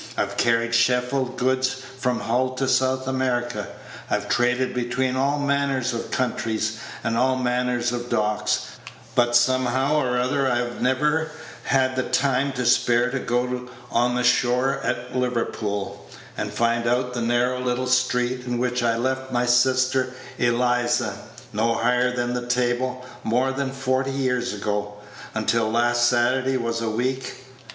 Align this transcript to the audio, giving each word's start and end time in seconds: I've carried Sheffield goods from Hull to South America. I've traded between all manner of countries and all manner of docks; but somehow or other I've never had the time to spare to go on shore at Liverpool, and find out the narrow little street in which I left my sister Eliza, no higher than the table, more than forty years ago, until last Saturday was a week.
I've 0.17 0.35
carried 0.35 0.73
Sheffield 0.73 1.37
goods 1.37 1.75
from 1.99 2.21
Hull 2.21 2.55
to 2.55 2.67
South 2.67 3.07
America. 3.07 3.67
I've 4.09 4.27
traded 4.29 4.73
between 4.73 5.15
all 5.15 5.37
manner 5.37 5.77
of 5.77 6.09
countries 6.09 6.79
and 7.03 7.15
all 7.15 7.35
manner 7.35 7.77
of 7.77 8.09
docks; 8.09 8.61
but 9.13 9.35
somehow 9.35 9.97
or 9.97 10.19
other 10.19 10.49
I've 10.49 10.81
never 10.81 11.29
had 11.65 11.95
the 11.95 12.01
time 12.01 12.51
to 12.53 12.65
spare 12.65 13.11
to 13.11 13.19
go 13.19 13.69
on 13.91 14.23
shore 14.23 14.79
at 14.83 15.15
Liverpool, 15.15 16.07
and 16.35 16.51
find 16.51 16.87
out 16.87 17.13
the 17.13 17.21
narrow 17.21 17.59
little 17.59 17.85
street 17.85 18.47
in 18.47 18.57
which 18.57 18.81
I 18.81 18.97
left 18.97 19.31
my 19.31 19.45
sister 19.45 20.15
Eliza, 20.39 21.13
no 21.53 21.75
higher 21.75 22.11
than 22.15 22.33
the 22.33 22.47
table, 22.47 23.05
more 23.23 23.51
than 23.51 23.69
forty 23.69 24.09
years 24.09 24.51
ago, 24.51 24.95
until 25.35 25.69
last 25.71 26.07
Saturday 26.09 26.57
was 26.57 26.81
a 26.81 26.89
week. 26.89 27.43